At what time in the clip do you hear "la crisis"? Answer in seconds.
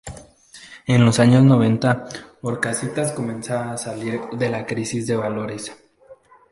4.49-5.05